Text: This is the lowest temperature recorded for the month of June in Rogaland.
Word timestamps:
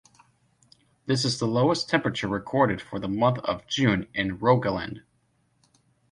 This 1.05 1.23
is 1.23 1.37
the 1.37 1.45
lowest 1.45 1.87
temperature 1.87 2.27
recorded 2.27 2.81
for 2.81 2.97
the 2.97 3.07
month 3.07 3.37
of 3.43 3.67
June 3.67 4.07
in 4.15 4.39
Rogaland. 4.39 5.03